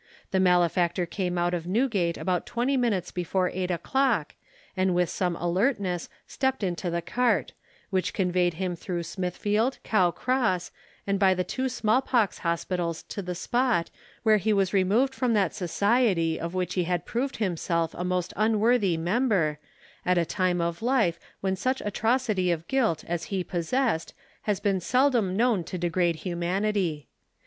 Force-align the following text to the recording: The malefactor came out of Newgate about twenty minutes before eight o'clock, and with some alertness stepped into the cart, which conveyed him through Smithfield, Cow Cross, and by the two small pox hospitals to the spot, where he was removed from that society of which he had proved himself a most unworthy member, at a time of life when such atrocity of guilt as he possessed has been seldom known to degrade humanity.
The 0.31 0.39
malefactor 0.39 1.05
came 1.05 1.37
out 1.37 1.53
of 1.53 1.67
Newgate 1.67 2.17
about 2.17 2.47
twenty 2.47 2.75
minutes 2.75 3.11
before 3.11 3.51
eight 3.53 3.69
o'clock, 3.69 4.33
and 4.75 4.95
with 4.95 5.11
some 5.11 5.35
alertness 5.35 6.09
stepped 6.25 6.63
into 6.63 6.89
the 6.89 7.03
cart, 7.03 7.53
which 7.91 8.11
conveyed 8.11 8.55
him 8.55 8.75
through 8.75 9.03
Smithfield, 9.03 9.77
Cow 9.83 10.09
Cross, 10.09 10.71
and 11.05 11.19
by 11.19 11.35
the 11.35 11.43
two 11.43 11.69
small 11.69 12.01
pox 12.01 12.39
hospitals 12.39 13.03
to 13.09 13.21
the 13.21 13.35
spot, 13.35 13.91
where 14.23 14.37
he 14.37 14.51
was 14.51 14.73
removed 14.73 15.13
from 15.13 15.35
that 15.35 15.53
society 15.53 16.39
of 16.39 16.55
which 16.55 16.73
he 16.73 16.85
had 16.85 17.05
proved 17.05 17.37
himself 17.37 17.93
a 17.93 18.03
most 18.03 18.33
unworthy 18.35 18.97
member, 18.97 19.59
at 20.03 20.17
a 20.17 20.25
time 20.25 20.59
of 20.59 20.81
life 20.81 21.19
when 21.41 21.55
such 21.55 21.79
atrocity 21.81 22.49
of 22.49 22.67
guilt 22.67 23.03
as 23.07 23.25
he 23.25 23.43
possessed 23.43 24.15
has 24.41 24.59
been 24.59 24.79
seldom 24.79 25.37
known 25.37 25.63
to 25.63 25.77
degrade 25.77 26.15
humanity. 26.25 27.07